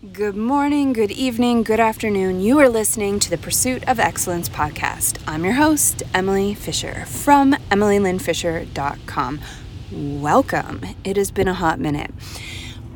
[0.00, 2.40] Good morning, good evening, good afternoon.
[2.40, 5.18] You are listening to the Pursuit of Excellence podcast.
[5.26, 9.40] I'm your host, Emily Fisher from emilylynnfisher.com.
[9.92, 10.86] Welcome.
[11.04, 12.12] It has been a hot minute.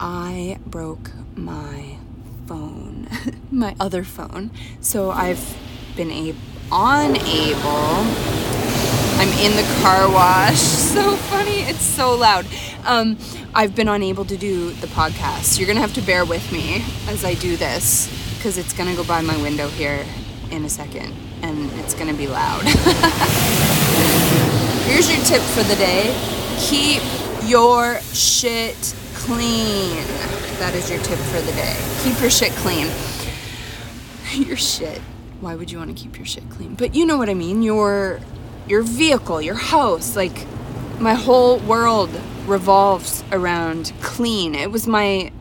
[0.01, 1.98] I broke my
[2.47, 3.09] phone,
[3.51, 4.51] my other phone.
[4.81, 5.59] So I've
[5.97, 6.35] been a-
[6.73, 8.33] unable.
[9.25, 10.61] I'm in the car wash.
[10.95, 11.63] So funny.
[11.63, 12.47] It's so loud.
[12.85, 13.17] Um,
[13.54, 15.58] I've been unable to do the podcast.
[15.58, 18.91] You're going to have to bear with me as I do this because it's going
[18.91, 20.05] to go by my window here
[20.51, 22.62] in a second and it's going to be loud.
[24.84, 26.15] Here's your tip for the day
[26.59, 27.03] keep
[27.48, 30.05] your shit clean.
[30.59, 31.75] That is your tip for the day.
[32.03, 32.89] Keep your shit clean.
[34.47, 35.01] Your shit.
[35.41, 36.75] Why would you want to keep your shit clean?
[36.75, 37.62] But you know what I mean.
[37.62, 38.20] Your
[38.67, 40.47] your vehicle, your house, like
[40.99, 42.11] my whole world
[42.47, 44.55] revolves around clean.
[44.55, 45.33] It was my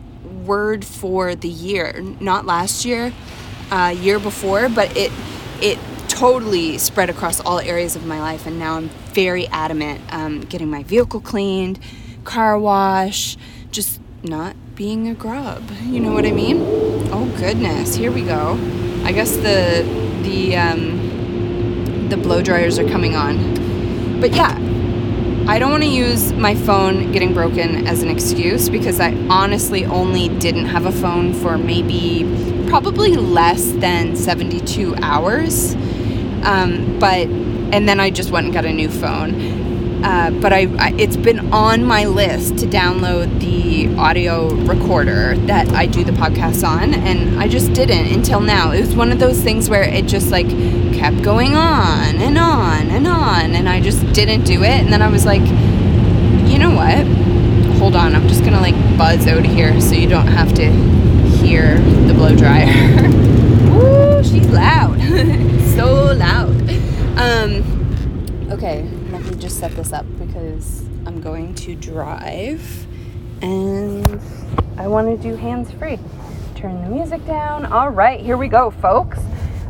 [0.46, 3.14] word for the year, not last year,
[3.72, 5.12] uh, year before, but it
[5.62, 10.42] it totally spread across all areas of my life, and now I'm very adamant um,
[10.42, 11.80] getting my vehicle cleaned,
[12.24, 13.38] car wash,
[13.72, 15.64] just not being a grub.
[15.84, 16.58] You know what I mean?
[17.12, 18.58] Oh goodness, here we go.
[19.04, 19.84] I guess the
[20.24, 21.03] the um,
[22.14, 24.56] the blow dryers are coming on, but yeah,
[25.48, 29.84] I don't want to use my phone getting broken as an excuse because I honestly
[29.86, 32.24] only didn't have a phone for maybe
[32.70, 35.74] probably less than 72 hours.
[36.44, 39.73] Um, but, and then I just went and got a new phone.
[40.04, 45.72] Uh, but I, I, it's been on my list to download the audio recorder that
[45.72, 48.72] I do the podcast on, and I just didn't until now.
[48.72, 50.50] It was one of those things where it just like
[50.94, 54.72] kept going on and on and on, and I just didn't do it.
[54.72, 57.08] And then I was like, you know what?
[57.78, 60.70] Hold on, I'm just gonna like buzz out of here so you don't have to
[61.38, 62.68] hear the blow dryer.
[63.80, 65.00] Ooh, she's loud,
[65.76, 66.50] so loud.
[67.18, 68.93] Um, okay
[69.64, 72.86] set this up because I'm going to drive
[73.42, 74.20] and
[74.78, 75.98] I want to do hands free.
[76.54, 77.68] Turn the music down.
[77.68, 79.20] All right, here we go, folks.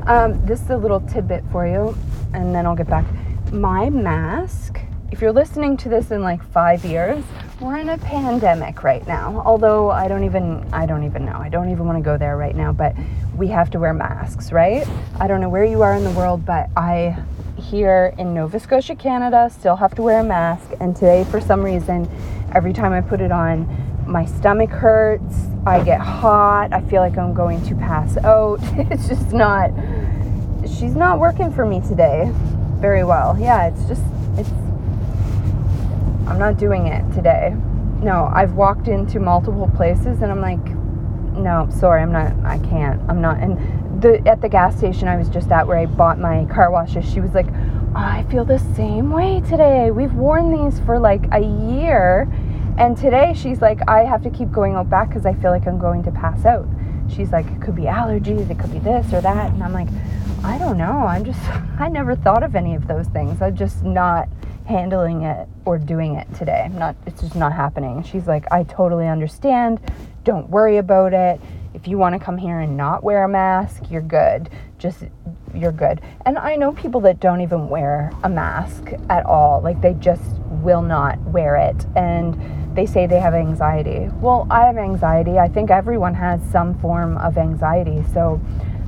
[0.07, 1.95] Um, this is a little tidbit for you,
[2.33, 3.05] and then I'll get back.
[3.51, 4.79] My mask,
[5.11, 7.23] if you're listening to this in like five years,
[7.61, 9.43] we're in a pandemic right now.
[9.45, 11.37] Although I don't even, I don't even know.
[11.37, 12.95] I don't even want to go there right now, but
[13.37, 14.87] we have to wear masks, right?
[15.19, 17.15] I don't know where you are in the world, but I
[17.73, 20.69] here in Nova Scotia, Canada, still have to wear a mask.
[20.79, 22.07] And today, for some reason,
[22.53, 23.67] every time I put it on,
[24.05, 25.47] my stomach hurts.
[25.65, 26.71] I get hot.
[26.71, 28.59] I feel like I'm going to pass out.
[28.91, 29.71] It's just not,
[30.67, 32.29] she's not working for me today
[32.79, 33.35] very well.
[33.39, 34.03] Yeah, it's just,
[34.37, 34.49] it's,
[36.27, 37.55] I'm not doing it today.
[38.03, 40.63] No, I've walked into multiple places and I'm like,
[41.35, 43.39] no, sorry, I'm not, I can't, I'm not.
[43.39, 43.57] And
[44.03, 47.09] the, at the gas station I was just at where I bought my car washes,
[47.09, 47.47] she was like,
[47.95, 49.91] I feel the same way today.
[49.91, 52.27] We've worn these for like a year.
[52.77, 55.67] And today she's like, I have to keep going out back because I feel like
[55.67, 56.67] I'm going to pass out.
[57.07, 59.51] She's like, it could be allergies, it could be this or that.
[59.51, 59.87] And I'm like,
[60.43, 61.07] I don't know.
[61.07, 61.39] I'm just,
[61.79, 63.41] I never thought of any of those things.
[63.41, 64.27] I'm just not
[64.65, 66.63] handling it or doing it today.
[66.65, 68.03] I'm not, it's just not happening.
[68.03, 69.79] She's like, I totally understand.
[70.25, 71.39] Don't worry about it.
[71.73, 74.49] If you want to come here and not wear a mask, you're good.
[74.77, 75.03] Just,
[75.53, 76.01] you're good.
[76.25, 79.61] And I know people that don't even wear a mask at all.
[79.61, 80.23] Like they just
[80.61, 81.85] will not wear it.
[81.95, 84.09] And they say they have anxiety.
[84.19, 85.39] Well, I have anxiety.
[85.39, 88.03] I think everyone has some form of anxiety.
[88.13, 88.39] So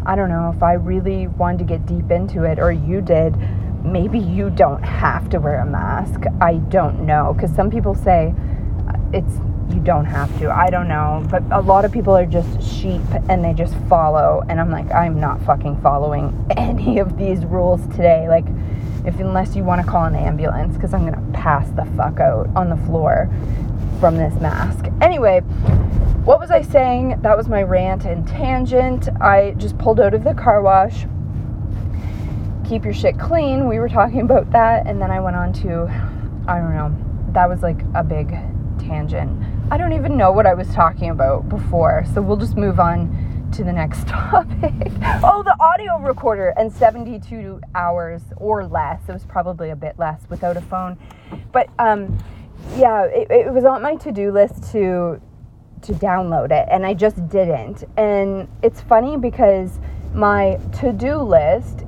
[0.06, 3.35] I don't know if I really wanted to get deep into it or you did.
[3.84, 6.22] Maybe you don't have to wear a mask.
[6.41, 7.34] I don't know.
[7.34, 8.34] Because some people say
[8.88, 9.54] uh, it's you
[9.85, 10.51] don't have to.
[10.51, 11.25] I don't know.
[11.29, 14.44] But a lot of people are just sheep and they just follow.
[14.50, 18.28] And I'm like, I'm not fucking following any of these rules today.
[18.28, 18.45] Like,
[19.06, 22.19] if unless you want to call an ambulance, because I'm going to pass the fuck
[22.19, 23.29] out on the floor
[24.00, 24.85] from this mask.
[25.00, 25.41] Anyway,
[26.25, 27.22] what was I saying?
[27.22, 29.09] That was my rant and tangent.
[29.21, 31.06] I just pulled out of the car wash.
[32.68, 33.69] Keep your shit clean.
[33.69, 34.88] We were talking about that.
[34.88, 35.83] And then I went on to,
[36.48, 38.30] I don't know, that was like a big
[38.80, 39.44] tangent.
[39.71, 42.06] I don't even know what I was talking about before.
[42.13, 44.91] So we'll just move on to the next topic.
[45.23, 49.01] oh, the audio recorder and 72 hours or less.
[49.09, 51.00] It was probably a bit less without a phone.
[51.51, 52.15] But um,
[52.75, 55.19] yeah, it, it was on my to-do list to
[55.81, 57.83] to download it and I just didn't.
[57.97, 59.79] And it's funny because
[60.13, 61.85] my to-do list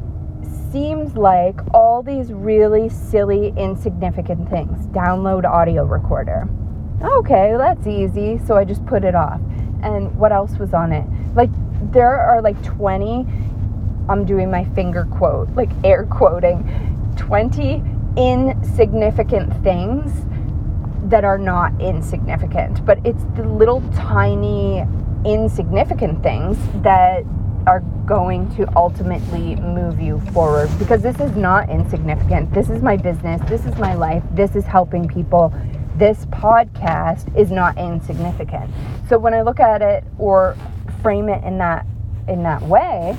[0.71, 4.87] seems like all these really silly insignificant things.
[4.87, 6.47] Download audio recorder.
[7.01, 8.39] Okay, that's easy.
[8.45, 9.39] So I just put it off.
[9.83, 11.05] And what else was on it?
[11.35, 11.51] Like,
[11.91, 13.25] there are like 20,
[14.09, 17.83] I'm doing my finger quote, like air quoting, 20
[18.17, 20.11] insignificant things
[21.09, 24.83] that are not insignificant, but it's the little tiny
[25.23, 27.23] insignificant things that
[27.67, 32.51] are going to ultimately move you forward because this is not insignificant.
[32.53, 35.53] This is my business, this is my life, this is helping people.
[35.97, 38.71] This podcast is not insignificant.
[39.09, 40.55] So when I look at it or
[41.01, 41.87] frame it in that
[42.27, 43.17] in that way,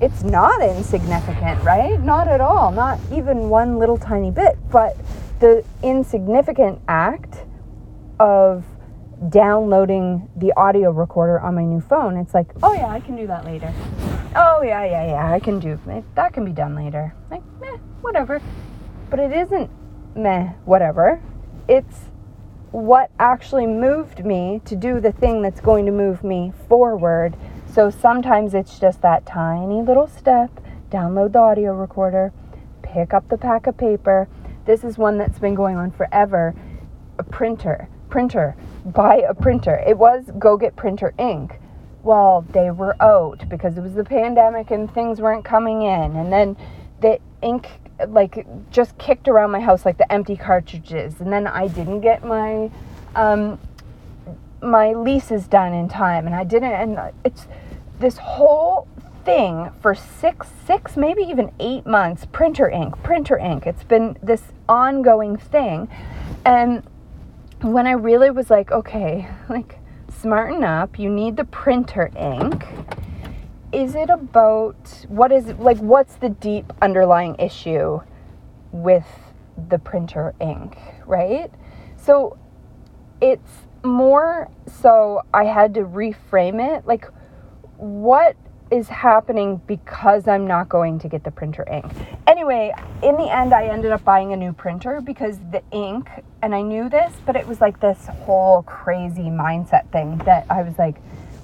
[0.00, 2.00] it's not insignificant, right?
[2.00, 4.96] Not at all, not even one little tiny bit, but
[5.38, 7.44] the insignificant act
[8.18, 8.64] of
[9.28, 13.26] downloading the audio recorder on my new phone, it's like, oh yeah, I can do
[13.28, 13.72] that later.
[14.34, 16.02] Oh yeah, yeah, yeah, I can do that.
[16.16, 16.32] that.
[16.32, 17.14] Can be done later.
[17.30, 18.42] Like, meh, whatever.
[19.10, 19.70] But it isn't
[20.16, 21.22] meh, whatever.
[21.68, 21.96] It's
[22.72, 27.36] what actually moved me to do the thing that's going to move me forward.
[27.72, 30.50] So sometimes it's just that tiny little step.
[30.90, 32.32] Download the audio recorder,
[32.82, 34.28] pick up the pack of paper.
[34.64, 36.54] This is one that's been going on forever.
[37.18, 39.82] A printer printer, buy a printer.
[39.86, 41.60] It was go get printer ink.
[42.02, 46.16] Well, they were out because it was the pandemic and things weren't coming in.
[46.16, 46.56] And then
[47.00, 47.68] the ink
[48.08, 51.20] like just kicked around my house like the empty cartridges.
[51.20, 52.70] And then I didn't get my
[53.14, 53.58] um,
[54.62, 56.72] my leases done in time, and I didn't.
[56.72, 57.46] And it's
[57.98, 58.88] this whole
[59.24, 62.26] thing for six, six, maybe even eight months.
[62.30, 63.66] Printer ink, printer ink.
[63.66, 65.88] It's been this ongoing thing,
[66.44, 66.82] and
[67.62, 69.78] when I really was like, okay, like
[70.20, 72.64] smarten up, you need the printer ink.
[73.76, 78.00] Is it about what is like what's the deep underlying issue
[78.72, 79.04] with
[79.68, 81.50] the printer ink, right?
[81.98, 82.38] So
[83.20, 83.50] it's
[83.84, 84.48] more
[84.80, 87.06] so I had to reframe it like
[87.76, 88.34] what
[88.70, 91.84] is happening because I'm not going to get the printer ink.
[92.26, 96.08] Anyway, in the end, I ended up buying a new printer because the ink,
[96.42, 100.62] and I knew this, but it was like this whole crazy mindset thing that I
[100.62, 100.96] was like,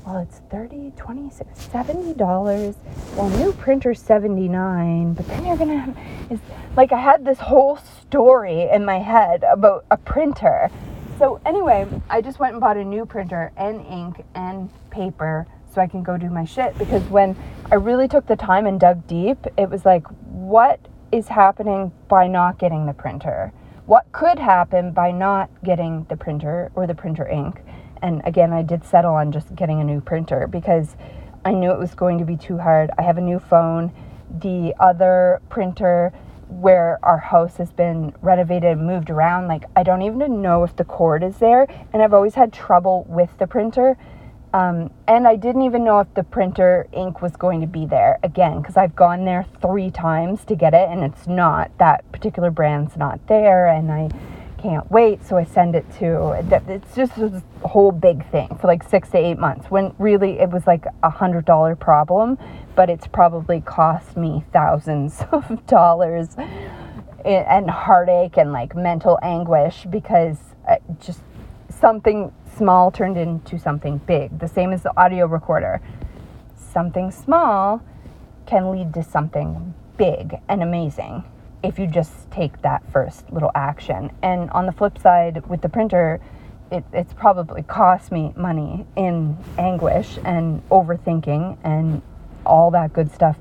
[0.05, 2.75] well, it's 30, 26, 70 dollars.
[3.17, 5.99] Well, new printer 79, but then you're gonna have,
[6.31, 6.41] is
[6.77, 10.71] like I had this whole story in my head about a printer.
[11.19, 15.81] So anyway, I just went and bought a new printer and ink and paper so
[15.81, 16.77] I can go do my shit.
[16.79, 17.37] Because when
[17.71, 20.81] I really took the time and dug deep, it was like, what
[21.13, 23.53] is happening by not getting the printer?
[23.87, 27.63] What could happen by not getting the printer or the printer ink?
[28.03, 30.97] And again, I did settle on just getting a new printer because
[31.45, 32.91] I knew it was going to be too hard.
[32.99, 33.93] I have a new phone.
[34.41, 36.13] The other printer
[36.49, 40.77] where our house has been renovated and moved around, like I don't even know if
[40.77, 41.67] the cord is there.
[41.93, 43.97] And I've always had trouble with the printer.
[44.55, 48.19] Um, and I didn't even know if the printer ink was going to be there
[48.23, 51.71] again because I've gone there three times to get it and it's not.
[51.79, 54.11] That particular brand's not there and I
[54.63, 55.25] can't wait.
[55.27, 56.33] So I send it to,
[56.69, 60.51] it's just a whole big thing for like six to eight months when really it
[60.51, 62.39] was like a hundred dollar problem,
[62.77, 66.37] but it's probably cost me thousands of dollars
[67.25, 70.39] and heartache and like mental anguish because
[70.69, 71.21] uh, just
[71.69, 74.39] something small turned into something big.
[74.39, 75.81] The same as the audio recorder.
[76.57, 77.83] Something small
[78.47, 81.25] can lead to something big and amazing
[81.63, 84.11] if you just take that first little action.
[84.23, 86.21] And on the flip side, with the printer,
[86.71, 92.03] it, it's probably cost me money in anguish and overthinking and
[92.45, 93.37] all that good stuff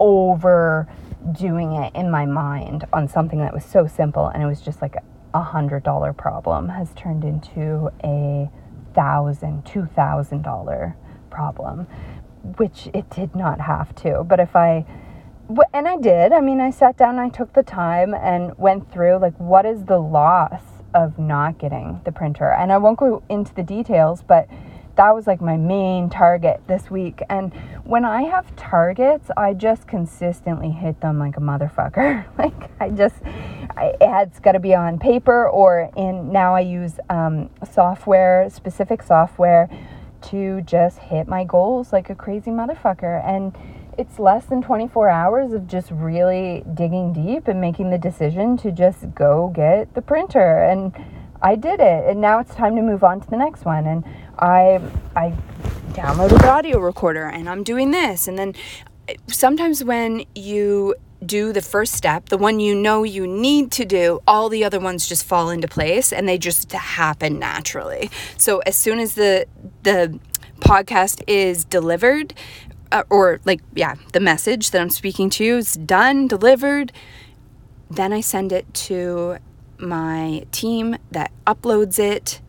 [0.00, 4.82] overdoing it in my mind on something that was so simple and it was just
[4.82, 4.96] like
[5.32, 8.50] a hundred dollar problem has turned into a
[8.94, 10.96] thousand, two thousand dollar
[11.30, 11.86] problem,
[12.56, 14.22] which it did not have to.
[14.24, 14.86] But if I,
[15.72, 19.18] and I did, I mean, I sat down, I took the time and went through
[19.18, 20.62] like, what is the loss
[20.94, 22.50] of not getting the printer?
[22.50, 24.48] And I won't go into the details, but
[24.96, 27.20] that was like my main target this week.
[27.28, 27.52] And
[27.84, 32.24] when I have targets, I just consistently hit them like a motherfucker.
[32.38, 33.16] like I just,
[33.76, 36.32] I, it's got to be on paper or in.
[36.32, 39.68] Now I use um, software, specific software,
[40.22, 43.22] to just hit my goals like a crazy motherfucker.
[43.26, 43.54] And
[43.98, 48.70] it's less than 24 hours of just really digging deep and making the decision to
[48.70, 50.92] just go get the printer and
[51.44, 53.86] I did it, and now it's time to move on to the next one.
[53.86, 54.02] And
[54.38, 54.80] I
[55.14, 55.34] I
[55.92, 58.26] downloaded the audio recorder, and I'm doing this.
[58.26, 58.54] And then
[59.08, 63.84] eh, sometimes when you do the first step, the one you know you need to
[63.84, 68.10] do, all the other ones just fall into place and they just happen naturally.
[68.38, 69.46] So as soon as the
[69.82, 70.18] the
[70.60, 72.32] podcast is delivered
[72.94, 76.92] uh, or like yeah, the message that I'm speaking to is done, delivered,
[77.90, 79.38] then I send it to
[79.78, 82.40] my team that uploads it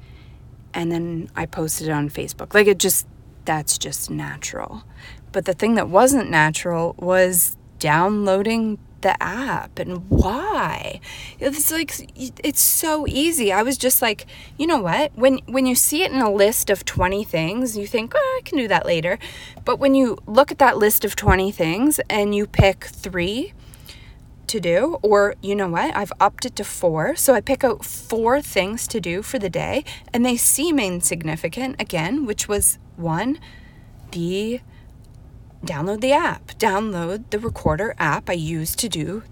[0.73, 2.53] and then I post it on Facebook.
[2.53, 3.07] Like it just
[3.45, 4.83] that's just natural.
[5.31, 11.00] But the thing that wasn't natural was downloading the app and why?
[11.39, 13.53] It's like it's so easy.
[13.53, 14.25] I was just like
[14.57, 15.12] you know what?
[15.13, 18.41] When when you see it in a list of 20 things you think oh i
[18.43, 19.19] can do that later.
[19.63, 23.53] But when you look at that list of 20 things and you pick 3
[24.47, 25.95] to do or you know what?
[25.95, 29.51] I've upped it to 4 so I pick out 4 things to do for the
[29.51, 33.38] day and they seem insignificant again which was one
[34.09, 34.62] the
[35.65, 39.24] download the app, download the recorder app I use to do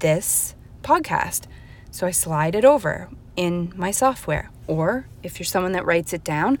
[0.00, 1.44] this podcast.
[1.90, 4.50] So I slide it over in my software.
[4.66, 6.58] Or if you're someone that writes it down,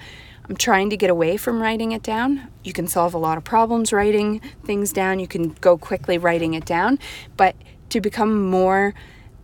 [0.48, 2.48] I'm trying to get away from writing it down.
[2.64, 6.54] You can solve a lot of problems writing things down, you can go quickly writing
[6.54, 6.98] it down.
[7.36, 7.54] But
[7.90, 8.94] to become more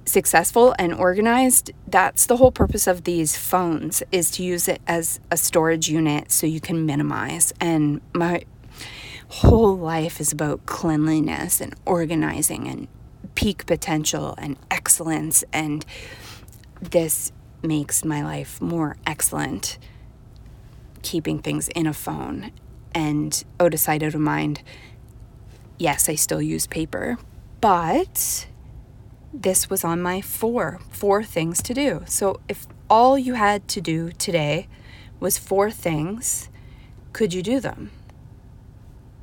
[0.05, 5.19] successful and organized that's the whole purpose of these phones is to use it as
[5.33, 8.41] a storage unit so you can minimize and my
[9.29, 12.89] whole life is about cleanliness and organizing and
[13.35, 15.45] peak potential and excellence.
[15.53, 15.85] And
[16.81, 19.79] this makes my life more excellent
[21.03, 22.53] keeping things in a phone.
[22.95, 24.63] And out of sight, out of mind,
[25.79, 27.19] yes, I still use paper,
[27.61, 28.47] but
[29.33, 32.03] this was on my four, four things to do.
[32.07, 34.69] So if all you had to do today
[35.21, 36.49] was four things,
[37.13, 37.91] could you do them?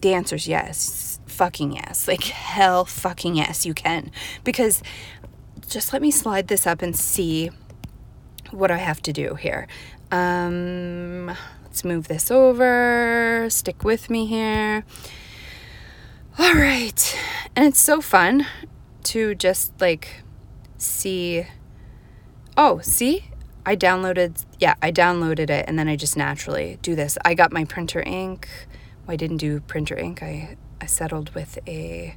[0.03, 1.21] The answer is yes.
[1.27, 2.09] Fucking yes.
[2.09, 4.11] Like, hell fucking yes, you can.
[4.43, 4.83] Because
[5.69, 7.51] just let me slide this up and see
[8.51, 9.65] what I have to do here.
[10.11, 11.27] Um,
[11.63, 13.47] let's move this over.
[13.49, 14.83] Stick with me here.
[16.37, 17.19] All right.
[17.55, 18.45] And it's so fun
[19.03, 20.23] to just like
[20.77, 21.47] see.
[22.57, 23.29] Oh, see?
[23.65, 27.17] I downloaded, yeah, I downloaded it and then I just naturally do this.
[27.23, 28.49] I got my printer ink
[29.07, 30.23] I didn't do printer ink.
[30.23, 32.15] I, I settled with a,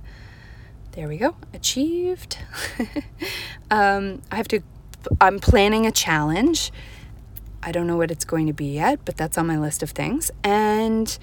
[0.92, 2.38] there we go, achieved.
[3.70, 4.60] um, I have to,
[5.20, 6.72] I'm planning a challenge.
[7.62, 9.90] I don't know what it's going to be yet, but that's on my list of
[9.90, 10.30] things.
[10.44, 11.18] And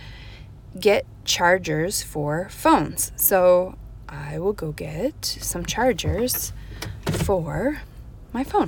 [0.79, 3.12] get chargers for phones.
[3.15, 3.77] So
[4.10, 6.53] I will go get some chargers
[7.10, 7.82] for
[8.34, 8.67] my phone.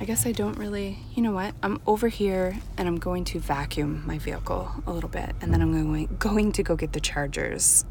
[0.00, 1.54] I guess I don't really, you know what?
[1.60, 5.60] I'm over here and I'm going to vacuum my vehicle a little bit and then
[5.60, 7.84] I'm going going to go get the chargers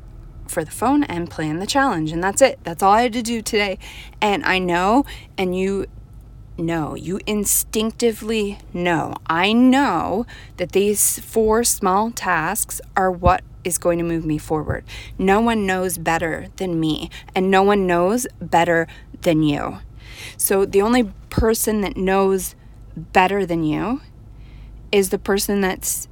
[0.48, 2.60] for the phone and plan the challenge and that's it.
[2.64, 3.78] That's all I had to do today.
[4.22, 5.06] And I know
[5.38, 5.88] and you
[6.58, 9.14] know, you instinctively know.
[9.28, 14.86] I know that these four small tasks are what is going to move me forward.
[15.18, 18.88] No one knows better than me, and no one knows better
[19.22, 19.80] than you.
[20.38, 22.56] So the only person that knows
[22.96, 24.02] better than you
[24.92, 26.08] is the person that's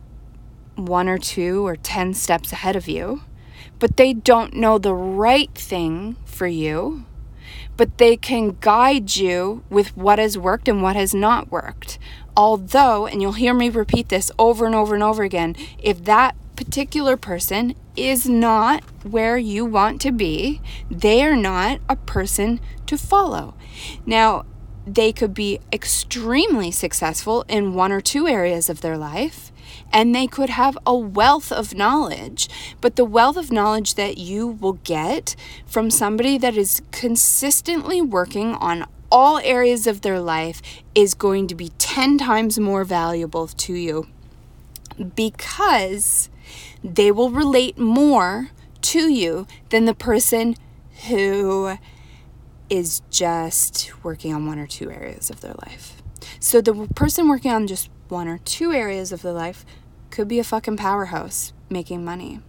[0.75, 3.21] one or two or 10 steps ahead of you,
[3.79, 7.05] but they don't know the right thing for you,
[7.77, 11.97] but they can guide you with what has worked and what has not worked.
[12.35, 16.35] Although, and you'll hear me repeat this over and over and over again, if that
[16.55, 22.98] particular person is not where you want to be, they are not a person to
[22.98, 23.56] follow.
[24.06, 24.46] Now,
[24.88, 29.52] they could be extremely successful in one or two areas of their life,
[29.92, 32.48] and they could have a wealth of knowledge.
[32.82, 35.36] But the wealth of knowledge that you will get
[35.66, 40.62] from somebody that is consistently working on all areas of their life
[40.94, 44.08] is going to be 10 times more valuable to you
[45.16, 46.30] because
[46.86, 48.51] they will relate more
[48.82, 50.56] to you than the person
[51.08, 51.77] who
[52.70, 56.01] is just working on one or two areas of their life.
[56.39, 59.65] So the person working on just one or two areas of their life
[60.12, 62.39] could be a fucking powerhouse making money,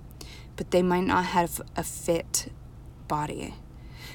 [0.57, 2.53] but they might not have a fit
[3.09, 3.55] body.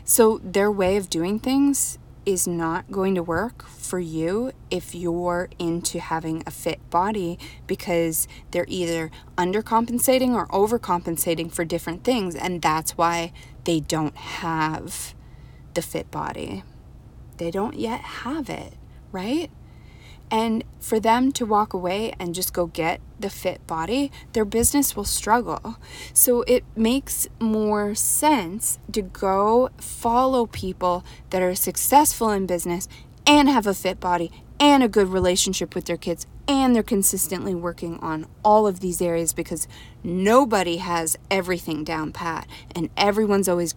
[0.04, 5.50] So their way of doing things is not going to work for you if you're
[5.58, 12.62] into having a fit body because they're either undercompensating or overcompensating for different things and
[12.62, 13.32] that's why
[13.63, 15.13] they don't have
[15.74, 16.63] the fit body.
[17.38, 18.74] They don't yet have it,
[19.12, 19.50] right?
[20.32, 24.96] And for them to walk away and just go get the fit body, their business
[24.96, 25.78] will struggle.
[26.14, 32.88] So it makes more sense to go follow people that are successful in business
[33.28, 37.56] and have a fit body and a good relationship with their kids and they're consistently
[37.56, 39.68] working on all of these areas because
[40.04, 43.74] nobody has everything down pat and everyone's always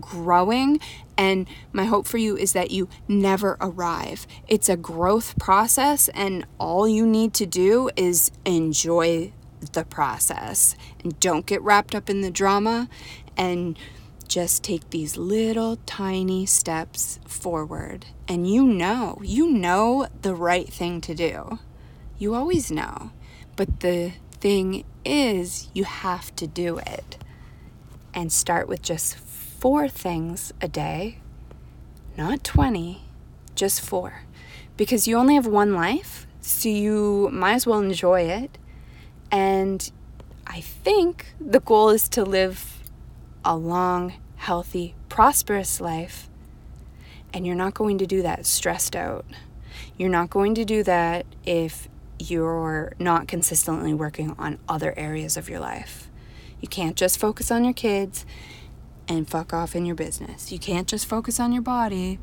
[0.00, 0.80] growing
[1.22, 4.26] and my hope for you is that you never arrive.
[4.48, 9.32] It's a growth process and all you need to do is enjoy
[9.72, 10.74] the process
[11.04, 12.88] and don't get wrapped up in the drama
[13.36, 13.78] and
[14.26, 21.00] just take these little tiny steps forward and you know, you know the right thing
[21.02, 21.60] to do.
[22.18, 23.12] You always know.
[23.54, 27.16] But the thing is, you have to do it.
[28.12, 29.16] And start with just
[29.62, 31.18] four things a day,
[32.16, 33.00] not 20,
[33.54, 34.24] just four.
[34.76, 38.58] Because you only have one life, so you might as well enjoy it.
[39.30, 39.88] And
[40.48, 42.82] I think the goal is to live
[43.44, 46.28] a long, healthy, prosperous life.
[47.32, 49.24] And you're not going to do that stressed out.
[49.96, 51.88] You're not going to do that if
[52.18, 56.10] you're not consistently working on other areas of your life.
[56.60, 58.26] You can't just focus on your kids
[59.08, 60.52] and fuck off in your business.
[60.52, 62.18] You can't just focus on your body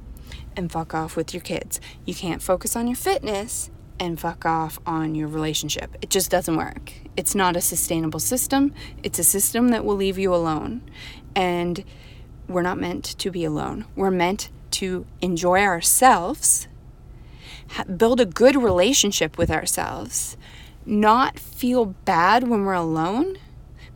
[0.55, 1.79] and fuck off with your kids.
[2.05, 3.69] You can't focus on your fitness
[3.99, 5.97] and fuck off on your relationship.
[6.01, 6.93] It just doesn't work.
[7.17, 8.73] It's not a sustainable system.
[9.03, 10.81] It's a system that will leave you alone.
[11.35, 11.83] And
[12.47, 13.85] we're not meant to be alone.
[13.95, 16.67] We're meant to enjoy ourselves
[17.97, 20.37] build a good relationship with ourselves,
[20.85, 23.37] not feel bad when we're alone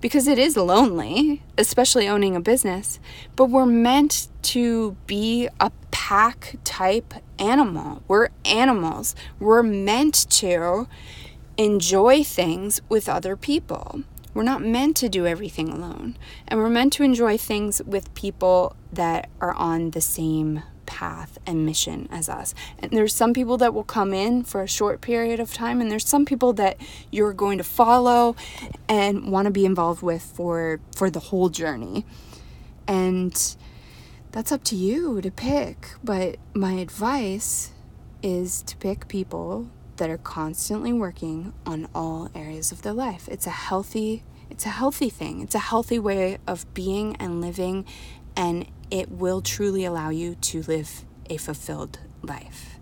[0.04, 3.00] because it is lonely, especially owning a business,
[3.38, 8.04] but we're meant to be a pack type animal.
[8.10, 9.16] We're animals.
[9.40, 10.90] We're meant to
[11.56, 14.02] enjoy things with other people.
[14.34, 16.18] We're not meant to do everything alone.
[16.50, 21.66] And we're meant to enjoy things with people that are on the same path and
[21.66, 22.54] mission as us.
[22.80, 25.92] And there's some people that will come in for a short period of time, and
[25.92, 26.78] there's some people that
[27.12, 28.36] you're going to follow
[28.88, 32.06] and want to be involved with for for the whole journey.
[32.88, 33.56] And
[34.32, 35.90] that's up to you to pick.
[36.04, 37.72] But my advice
[38.22, 43.28] is to pick people that are constantly working on all areas of their life.
[43.30, 45.42] It's a healthy it's a healthy thing.
[45.42, 47.86] It's a healthy way of being and living
[48.36, 52.78] and it will truly allow you to live a fulfilled life.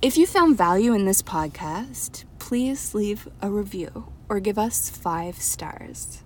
[0.00, 5.36] If you found value in this podcast, please leave a review or give us five
[5.36, 6.22] stars.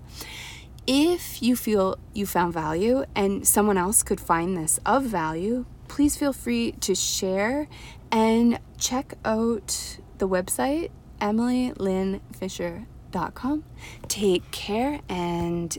[0.86, 6.16] If you feel you found value and someone else could find this of value, please
[6.16, 7.66] feel free to share
[8.12, 13.64] and check out the website emilylynnfisher.com.
[14.06, 15.76] Take care and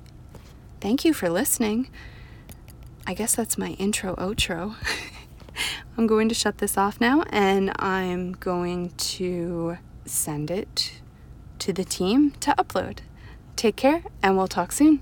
[0.82, 1.90] thank you for listening.
[3.06, 4.76] I guess that's my intro outro.
[5.98, 11.02] I'm going to shut this off now and I'm going to send it
[11.60, 13.00] to the team to upload.
[13.56, 15.02] Take care and we'll talk soon.